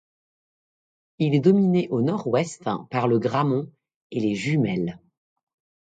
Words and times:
Il 1.19 1.35
est 1.35 1.39
dominé 1.39 1.87
au 1.89 2.01
nord-ouest 2.01 2.67
par 2.89 3.07
le 3.07 3.19
Grammont 3.19 3.71
et 4.09 4.19
Les 4.19 4.33
Jumelles. 4.33 4.97